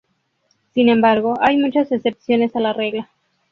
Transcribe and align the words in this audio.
Sin 0.73 0.89
embargo, 0.89 1.35
hay 1.41 1.57
muchas 1.57 1.91
excepciones 1.91 2.55
a 2.55 2.59
la 2.59 2.73
regla. 2.73 3.07